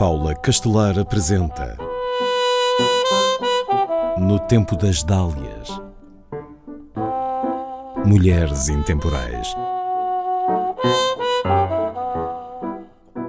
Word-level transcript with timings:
Paula 0.00 0.34
Castelar 0.34 0.98
apresenta 0.98 1.76
No 4.16 4.38
Tempo 4.38 4.74
das 4.74 5.02
Dálias 5.02 5.68
Mulheres 8.06 8.70
Intemporais 8.70 9.54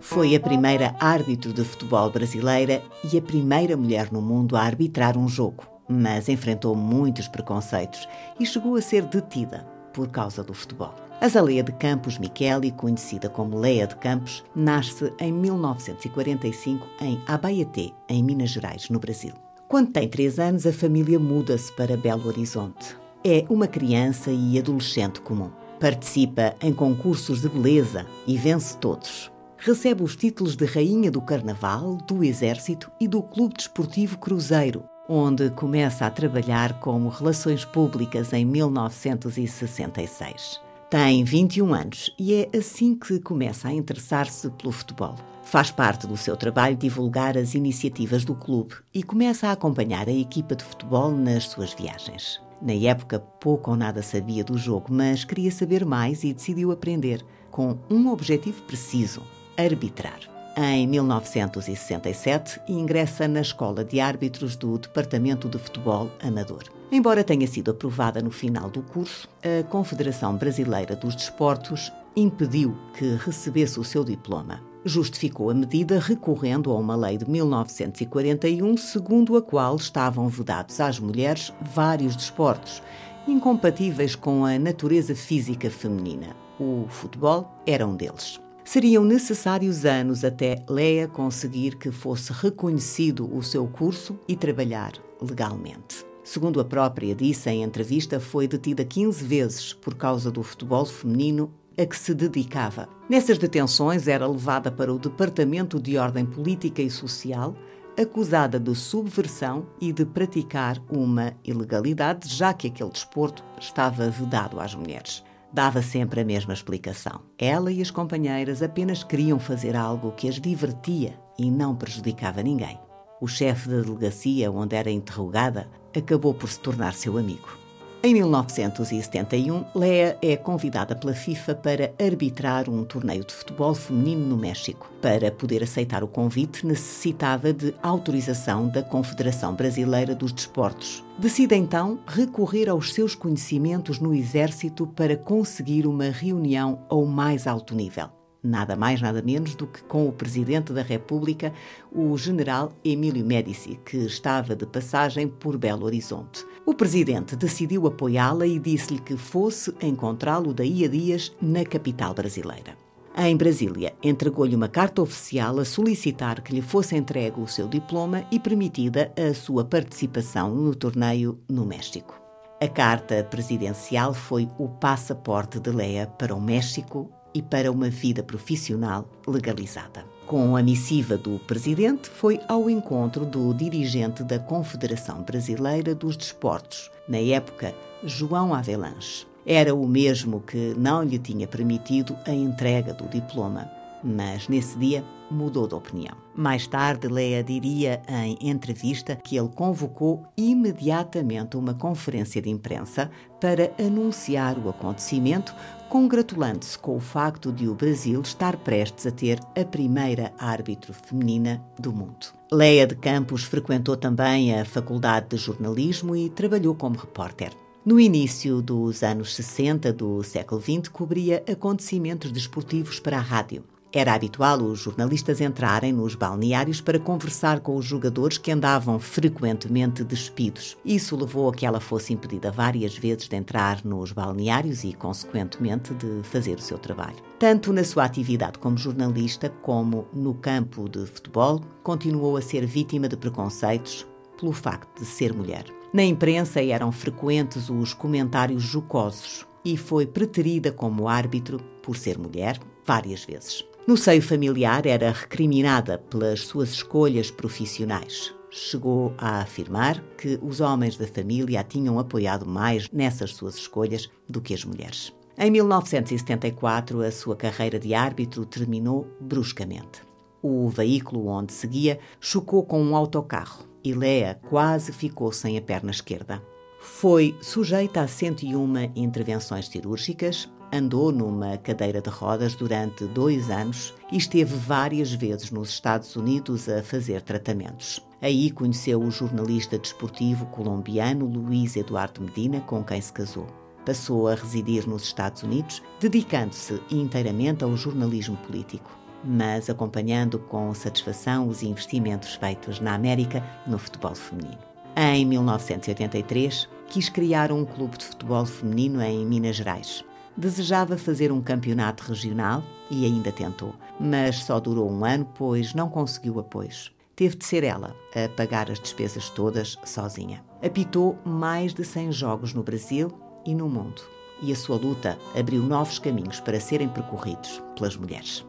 Foi 0.00 0.34
a 0.34 0.40
primeira 0.40 0.96
árbitro 0.98 1.52
de 1.52 1.62
futebol 1.62 2.08
brasileira 2.08 2.82
e 3.12 3.18
a 3.18 3.20
primeira 3.20 3.76
mulher 3.76 4.10
no 4.10 4.22
mundo 4.22 4.56
a 4.56 4.62
arbitrar 4.62 5.18
um 5.18 5.28
jogo, 5.28 5.64
mas 5.86 6.30
enfrentou 6.30 6.74
muitos 6.74 7.28
preconceitos 7.28 8.08
e 8.40 8.46
chegou 8.46 8.74
a 8.76 8.80
ser 8.80 9.02
detida 9.02 9.66
por 9.92 10.08
causa 10.08 10.42
do 10.42 10.54
futebol. 10.54 11.03
Azaleia 11.24 11.62
de 11.62 11.72
Campos 11.72 12.18
Micheli, 12.18 12.70
conhecida 12.70 13.30
como 13.30 13.58
Leia 13.58 13.86
de 13.86 13.96
Campos, 13.96 14.44
nasce 14.54 15.10
em 15.18 15.32
1945 15.32 16.86
em 17.00 17.18
Abaeté, 17.26 17.92
em 18.10 18.22
Minas 18.22 18.50
Gerais, 18.50 18.90
no 18.90 19.00
Brasil. 19.00 19.32
Quando 19.66 19.90
tem 19.90 20.06
três 20.06 20.38
anos, 20.38 20.66
a 20.66 20.72
família 20.72 21.18
muda-se 21.18 21.72
para 21.72 21.96
Belo 21.96 22.26
Horizonte. 22.26 22.94
É 23.24 23.42
uma 23.48 23.66
criança 23.66 24.30
e 24.30 24.58
adolescente 24.58 25.22
comum. 25.22 25.50
Participa 25.80 26.54
em 26.60 26.74
concursos 26.74 27.40
de 27.40 27.48
beleza 27.48 28.04
e 28.26 28.36
vence 28.36 28.76
todos. 28.76 29.32
Recebe 29.56 30.02
os 30.02 30.16
títulos 30.16 30.56
de 30.56 30.66
Rainha 30.66 31.10
do 31.10 31.22
Carnaval, 31.22 31.96
do 32.06 32.22
Exército 32.22 32.92
e 33.00 33.08
do 33.08 33.22
Clube 33.22 33.54
Desportivo 33.54 34.18
Cruzeiro, 34.18 34.84
onde 35.08 35.48
começa 35.52 36.04
a 36.04 36.10
trabalhar 36.10 36.80
como 36.80 37.08
Relações 37.08 37.64
Públicas 37.64 38.30
em 38.34 38.44
1966. 38.44 40.62
Tem 40.94 41.24
21 41.24 41.74
anos 41.74 42.14
e 42.16 42.34
é 42.34 42.56
assim 42.56 42.94
que 42.94 43.18
começa 43.18 43.66
a 43.66 43.72
interessar-se 43.72 44.48
pelo 44.50 44.70
futebol. 44.70 45.16
Faz 45.42 45.68
parte 45.68 46.06
do 46.06 46.16
seu 46.16 46.36
trabalho 46.36 46.76
divulgar 46.76 47.36
as 47.36 47.56
iniciativas 47.56 48.24
do 48.24 48.32
clube 48.32 48.76
e 48.94 49.02
começa 49.02 49.48
a 49.48 49.50
acompanhar 49.50 50.08
a 50.08 50.12
equipa 50.12 50.54
de 50.54 50.62
futebol 50.62 51.10
nas 51.10 51.48
suas 51.48 51.74
viagens. 51.74 52.40
Na 52.62 52.74
época, 52.74 53.18
pouco 53.18 53.72
ou 53.72 53.76
nada 53.76 54.02
sabia 54.02 54.44
do 54.44 54.56
jogo, 54.56 54.86
mas 54.90 55.24
queria 55.24 55.50
saber 55.50 55.84
mais 55.84 56.22
e 56.22 56.32
decidiu 56.32 56.70
aprender, 56.70 57.26
com 57.50 57.76
um 57.90 58.08
objetivo 58.12 58.62
preciso: 58.62 59.20
arbitrar. 59.56 60.20
Em 60.56 60.86
1967, 60.86 62.60
ingressa 62.68 63.26
na 63.26 63.40
Escola 63.40 63.84
de 63.84 63.98
Árbitros 63.98 64.54
do 64.54 64.78
Departamento 64.78 65.48
de 65.48 65.58
Futebol 65.58 66.08
Amador. 66.22 66.73
Embora 66.90 67.24
tenha 67.24 67.46
sido 67.46 67.70
aprovada 67.70 68.20
no 68.20 68.30
final 68.30 68.70
do 68.70 68.82
curso, 68.82 69.28
a 69.42 69.62
Confederação 69.64 70.36
Brasileira 70.36 70.94
dos 70.94 71.16
Desportos 71.16 71.92
impediu 72.14 72.76
que 72.96 73.16
recebesse 73.16 73.80
o 73.80 73.84
seu 73.84 74.04
diploma. 74.04 74.60
Justificou 74.84 75.50
a 75.50 75.54
medida 75.54 75.98
recorrendo 75.98 76.70
a 76.70 76.78
uma 76.78 76.94
lei 76.94 77.16
de 77.16 77.28
1941, 77.28 78.76
segundo 78.76 79.36
a 79.36 79.42
qual 79.42 79.76
estavam 79.76 80.28
vedados 80.28 80.78
às 80.78 81.00
mulheres 81.00 81.52
vários 81.74 82.14
desportos, 82.14 82.82
incompatíveis 83.26 84.14
com 84.14 84.44
a 84.44 84.58
natureza 84.58 85.14
física 85.14 85.70
feminina. 85.70 86.36
O 86.60 86.86
futebol 86.88 87.50
era 87.66 87.86
um 87.86 87.96
deles. 87.96 88.38
Seriam 88.62 89.04
necessários 89.04 89.84
anos 89.84 90.24
até 90.24 90.64
Leia 90.68 91.08
conseguir 91.08 91.76
que 91.76 91.90
fosse 91.90 92.32
reconhecido 92.32 93.28
o 93.34 93.42
seu 93.42 93.66
curso 93.66 94.18
e 94.28 94.36
trabalhar 94.36 94.92
legalmente. 95.20 96.13
Segundo 96.24 96.58
a 96.58 96.64
própria 96.64 97.14
disse 97.14 97.50
em 97.50 97.62
entrevista, 97.62 98.18
foi 98.18 98.48
detida 98.48 98.82
15 98.82 99.22
vezes 99.24 99.72
por 99.74 99.94
causa 99.94 100.30
do 100.30 100.42
futebol 100.42 100.86
feminino 100.86 101.52
a 101.76 101.84
que 101.84 101.96
se 101.96 102.14
dedicava. 102.14 102.88
Nessas 103.10 103.36
detenções 103.36 104.08
era 104.08 104.26
levada 104.26 104.72
para 104.72 104.92
o 104.92 104.98
Departamento 104.98 105.78
de 105.78 105.98
Ordem 105.98 106.24
Política 106.24 106.80
e 106.80 106.90
Social, 106.90 107.54
acusada 108.00 108.58
de 108.58 108.74
subversão 108.74 109.66
e 109.78 109.92
de 109.92 110.06
praticar 110.06 110.82
uma 110.88 111.34
ilegalidade, 111.44 112.28
já 112.28 112.54
que 112.54 112.68
aquele 112.68 112.90
desporto 112.90 113.44
estava 113.60 114.08
vedado 114.08 114.58
às 114.58 114.74
mulheres. 114.74 115.22
Dava 115.52 115.82
sempre 115.82 116.20
a 116.20 116.24
mesma 116.24 116.54
explicação. 116.54 117.20
Ela 117.38 117.70
e 117.70 117.82
as 117.82 117.90
companheiras 117.90 118.62
apenas 118.62 119.04
queriam 119.04 119.38
fazer 119.38 119.76
algo 119.76 120.10
que 120.12 120.28
as 120.28 120.40
divertia 120.40 121.20
e 121.38 121.50
não 121.50 121.76
prejudicava 121.76 122.42
ninguém. 122.42 122.78
O 123.24 123.26
chefe 123.26 123.70
da 123.70 123.80
delegacia 123.80 124.52
onde 124.52 124.76
era 124.76 124.90
interrogada 124.90 125.66
acabou 125.96 126.34
por 126.34 126.46
se 126.46 126.60
tornar 126.60 126.92
seu 126.92 127.16
amigo. 127.16 127.56
Em 128.02 128.12
1971, 128.12 129.64
Lea 129.74 130.18
é 130.20 130.36
convidada 130.36 130.94
pela 130.94 131.14
FIFA 131.14 131.54
para 131.54 131.94
arbitrar 131.98 132.68
um 132.68 132.84
torneio 132.84 133.24
de 133.24 133.32
futebol 133.32 133.74
feminino 133.74 134.26
no 134.26 134.36
México. 134.36 134.92
Para 135.00 135.32
poder 135.32 135.62
aceitar 135.62 136.04
o 136.04 136.06
convite, 136.06 136.66
necessitava 136.66 137.50
de 137.50 137.74
autorização 137.82 138.68
da 138.68 138.82
Confederação 138.82 139.54
Brasileira 139.54 140.14
dos 140.14 140.30
Desportos. 140.30 141.02
Decide 141.18 141.54
então 141.54 142.00
recorrer 142.06 142.68
aos 142.68 142.92
seus 142.92 143.14
conhecimentos 143.14 143.98
no 143.98 144.14
Exército 144.14 144.86
para 144.86 145.16
conseguir 145.16 145.86
uma 145.86 146.10
reunião 146.10 146.84
ao 146.90 147.06
mais 147.06 147.46
alto 147.46 147.74
nível 147.74 148.10
nada 148.44 148.76
mais, 148.76 149.00
nada 149.00 149.22
menos 149.22 149.54
do 149.54 149.66
que 149.66 149.82
com 149.84 150.06
o 150.06 150.12
Presidente 150.12 150.72
da 150.72 150.82
República, 150.82 151.52
o 151.90 152.16
General 152.18 152.70
Emílio 152.84 153.24
Médici, 153.24 153.80
que 153.84 153.96
estava 153.96 154.54
de 154.54 154.66
passagem 154.66 155.26
por 155.26 155.56
Belo 155.56 155.86
Horizonte. 155.86 156.44
O 156.66 156.74
Presidente 156.74 157.34
decidiu 157.34 157.86
apoiá-la 157.86 158.46
e 158.46 158.58
disse-lhe 158.58 159.00
que 159.00 159.16
fosse 159.16 159.74
encontrá-lo 159.80 160.52
daí 160.52 160.84
a 160.84 160.88
dias 160.88 161.34
na 161.40 161.64
capital 161.64 162.12
brasileira. 162.12 162.76
Em 163.16 163.36
Brasília, 163.36 163.94
entregou-lhe 164.02 164.56
uma 164.56 164.68
carta 164.68 165.00
oficial 165.00 165.60
a 165.60 165.64
solicitar 165.64 166.42
que 166.42 166.52
lhe 166.52 166.60
fosse 166.60 166.96
entregue 166.96 167.40
o 167.40 167.46
seu 167.46 167.68
diploma 167.68 168.26
e 168.30 168.40
permitida 168.40 169.12
a 169.16 169.32
sua 169.32 169.64
participação 169.64 170.52
no 170.52 170.74
torneio 170.74 171.38
no 171.48 171.64
México. 171.64 172.20
A 172.60 172.66
carta 172.66 173.22
presidencial 173.22 174.12
foi 174.12 174.48
o 174.58 174.68
passaporte 174.68 175.60
de 175.60 175.70
Leia 175.70 176.06
para 176.06 176.34
o 176.34 176.40
México 176.40 177.08
e 177.34 177.42
para 177.42 177.70
uma 177.70 177.90
vida 177.90 178.22
profissional 178.22 179.06
legalizada. 179.26 180.04
Com 180.26 180.56
a 180.56 180.62
missiva 180.62 181.18
do 181.18 181.38
presidente, 181.40 182.08
foi 182.08 182.40
ao 182.48 182.70
encontro 182.70 183.26
do 183.26 183.52
dirigente 183.52 184.22
da 184.22 184.38
Confederação 184.38 185.22
Brasileira 185.22 185.94
dos 185.94 186.16
Desportos, 186.16 186.90
na 187.06 187.18
época, 187.18 187.74
João 188.02 188.54
Avelanche. 188.54 189.26
Era 189.44 189.74
o 189.74 189.86
mesmo 189.86 190.40
que 190.40 190.74
não 190.78 191.02
lhe 191.02 191.18
tinha 191.18 191.46
permitido 191.46 192.16
a 192.26 192.32
entrega 192.32 192.94
do 192.94 193.06
diploma, 193.06 193.70
mas 194.04 194.48
nesse 194.48 194.78
dia 194.78 195.04
mudou 195.30 195.66
de 195.66 195.74
opinião. 195.74 196.14
Mais 196.34 196.66
tarde, 196.66 197.08
Leia 197.08 197.42
diria 197.42 198.02
em 198.08 198.36
entrevista 198.40 199.16
que 199.16 199.36
ele 199.36 199.48
convocou 199.48 200.24
imediatamente 200.36 201.56
uma 201.56 201.74
conferência 201.74 202.42
de 202.42 202.50
imprensa 202.50 203.10
para 203.40 203.72
anunciar 203.78 204.58
o 204.58 204.68
acontecimento, 204.68 205.54
congratulando-se 205.88 206.78
com 206.78 206.96
o 206.96 207.00
facto 207.00 207.52
de 207.52 207.68
o 207.68 207.74
Brasil 207.74 208.20
estar 208.20 208.56
prestes 208.56 209.06
a 209.06 209.10
ter 209.10 209.38
a 209.58 209.64
primeira 209.64 210.32
árbitro 210.38 210.92
feminina 210.92 211.64
do 211.78 211.92
mundo. 211.92 212.26
Leia 212.52 212.86
de 212.86 212.94
Campos 212.96 213.44
frequentou 213.44 213.96
também 213.96 214.58
a 214.58 214.64
Faculdade 214.64 215.28
de 215.30 215.36
Jornalismo 215.36 216.14
e 216.14 216.28
trabalhou 216.28 216.74
como 216.74 216.98
repórter. 216.98 217.52
No 217.84 218.00
início 218.00 218.62
dos 218.62 219.02
anos 219.02 219.34
60 219.34 219.92
do 219.92 220.22
século 220.22 220.58
XX, 220.58 220.88
cobria 220.88 221.44
acontecimentos 221.46 222.32
desportivos 222.32 222.98
para 222.98 223.18
a 223.18 223.20
rádio. 223.20 223.62
Era 223.96 224.12
habitual 224.12 224.60
os 224.60 224.80
jornalistas 224.80 225.40
entrarem 225.40 225.92
nos 225.92 226.16
balneários 226.16 226.80
para 226.80 226.98
conversar 226.98 227.60
com 227.60 227.76
os 227.76 227.84
jogadores 227.84 228.36
que 228.36 228.50
andavam 228.50 228.98
frequentemente 228.98 230.02
despidos. 230.02 230.76
Isso 230.84 231.14
levou 231.14 231.48
a 231.48 231.54
que 231.54 231.64
ela 231.64 231.78
fosse 231.78 232.12
impedida 232.12 232.50
várias 232.50 232.98
vezes 232.98 233.28
de 233.28 233.36
entrar 233.36 233.84
nos 233.84 234.10
balneários 234.10 234.82
e, 234.82 234.92
consequentemente, 234.92 235.94
de 235.94 236.24
fazer 236.24 236.58
o 236.58 236.60
seu 236.60 236.76
trabalho. 236.76 237.22
Tanto 237.38 237.72
na 237.72 237.84
sua 237.84 238.04
atividade 238.04 238.58
como 238.58 238.76
jornalista, 238.76 239.48
como 239.62 240.08
no 240.12 240.34
campo 240.34 240.88
de 240.88 241.06
futebol, 241.06 241.60
continuou 241.84 242.36
a 242.36 242.42
ser 242.42 242.66
vítima 242.66 243.08
de 243.08 243.16
preconceitos 243.16 244.04
pelo 244.36 244.50
facto 244.50 244.98
de 244.98 245.06
ser 245.06 245.32
mulher. 245.32 245.66
Na 245.92 246.02
imprensa 246.02 246.60
eram 246.60 246.90
frequentes 246.90 247.70
os 247.70 247.94
comentários 247.94 248.64
jocosos 248.64 249.46
e 249.64 249.76
foi 249.76 250.04
preterida 250.04 250.72
como 250.72 251.08
árbitro 251.08 251.60
por 251.80 251.96
ser 251.96 252.18
mulher 252.18 252.58
várias 252.84 253.24
vezes. 253.24 253.64
No 253.86 253.98
seio 253.98 254.22
familiar, 254.22 254.86
era 254.86 255.12
recriminada 255.12 255.98
pelas 255.98 256.40
suas 256.46 256.70
escolhas 256.70 257.30
profissionais. 257.30 258.34
Chegou 258.50 259.12
a 259.18 259.42
afirmar 259.42 260.02
que 260.16 260.38
os 260.42 260.62
homens 260.62 260.96
da 260.96 261.06
família 261.06 261.60
a 261.60 261.64
tinham 261.64 261.98
apoiado 261.98 262.46
mais 262.46 262.88
nessas 262.90 263.34
suas 263.34 263.56
escolhas 263.56 264.08
do 264.26 264.40
que 264.40 264.54
as 264.54 264.64
mulheres. 264.64 265.12
Em 265.36 265.50
1974, 265.50 267.02
a 267.02 267.12
sua 267.12 267.36
carreira 267.36 267.78
de 267.78 267.92
árbitro 267.92 268.46
terminou 268.46 269.06
bruscamente. 269.20 270.00
O 270.40 270.66
veículo 270.70 271.26
onde 271.26 271.52
seguia 271.52 271.98
chocou 272.18 272.64
com 272.64 272.82
um 272.82 272.96
autocarro 272.96 273.66
e 273.84 273.92
Lea 273.92 274.40
quase 274.48 274.92
ficou 274.92 275.30
sem 275.30 275.58
a 275.58 275.62
perna 275.62 275.90
esquerda. 275.90 276.42
Foi 276.80 277.36
sujeita 277.42 278.00
a 278.00 278.08
101 278.08 278.92
intervenções 278.96 279.68
cirúrgicas, 279.68 280.48
Andou 280.74 281.12
numa 281.12 281.56
cadeira 281.56 282.02
de 282.02 282.10
rodas 282.10 282.56
durante 282.56 283.04
dois 283.04 283.48
anos 283.48 283.94
e 284.10 284.16
esteve 284.16 284.56
várias 284.56 285.12
vezes 285.12 285.52
nos 285.52 285.68
Estados 285.68 286.16
Unidos 286.16 286.68
a 286.68 286.82
fazer 286.82 287.22
tratamentos. 287.22 288.04
Aí 288.20 288.50
conheceu 288.50 289.00
o 289.00 289.08
jornalista 289.08 289.78
desportivo 289.78 290.46
colombiano 290.46 291.26
Luiz 291.26 291.76
Eduardo 291.76 292.20
Medina, 292.22 292.60
com 292.62 292.82
quem 292.82 293.00
se 293.00 293.12
casou. 293.12 293.46
Passou 293.86 294.26
a 294.26 294.34
residir 294.34 294.84
nos 294.88 295.04
Estados 295.04 295.44
Unidos, 295.44 295.80
dedicando-se 296.00 296.82
inteiramente 296.90 297.62
ao 297.62 297.76
jornalismo 297.76 298.36
político, 298.38 298.90
mas 299.22 299.70
acompanhando 299.70 300.40
com 300.40 300.74
satisfação 300.74 301.46
os 301.46 301.62
investimentos 301.62 302.34
feitos 302.34 302.80
na 302.80 302.94
América 302.94 303.44
no 303.64 303.78
futebol 303.78 304.16
feminino. 304.16 304.58
Em 304.96 305.24
1983, 305.24 306.68
quis 306.88 307.08
criar 307.08 307.52
um 307.52 307.64
clube 307.64 307.96
de 307.96 308.06
futebol 308.06 308.44
feminino 308.44 309.00
em 309.00 309.24
Minas 309.24 309.54
Gerais 309.54 310.04
desejava 310.36 310.98
fazer 310.98 311.30
um 311.30 311.40
campeonato 311.40 312.04
regional 312.04 312.62
e 312.90 313.04
ainda 313.04 313.32
tentou, 313.32 313.74
mas 313.98 314.44
só 314.44 314.58
durou 314.58 314.90
um 314.90 315.04
ano, 315.04 315.28
pois 315.34 315.74
não 315.74 315.88
conseguiu 315.88 316.38
apoios. 316.38 316.92
Teve 317.16 317.36
de 317.36 317.44
ser 317.44 317.62
ela 317.62 317.94
a 318.14 318.28
pagar 318.28 318.70
as 318.70 318.80
despesas 318.80 319.30
todas 319.30 319.78
sozinha. 319.84 320.44
Apitou 320.62 321.16
mais 321.24 321.72
de 321.72 321.84
100 321.84 322.12
jogos 322.12 322.52
no 322.52 322.62
Brasil 322.62 323.12
e 323.46 323.54
no 323.54 323.68
mundo, 323.68 324.02
e 324.42 324.52
a 324.52 324.56
sua 324.56 324.76
luta 324.76 325.16
abriu 325.38 325.62
novos 325.62 325.98
caminhos 325.98 326.40
para 326.40 326.58
serem 326.58 326.88
percorridos 326.88 327.62
pelas 327.76 327.96
mulheres. 327.96 328.44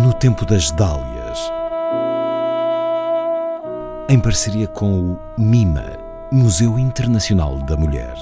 No 0.00 0.12
tempo 0.14 0.46
das 0.46 0.70
Dálias, 0.70 1.38
em 4.08 4.20
parceria 4.20 4.68
com 4.68 5.12
o 5.12 5.18
MIMA, 5.38 5.98
Museu 6.30 6.78
Internacional 6.78 7.56
da 7.58 7.76
Mulher. 7.76 8.14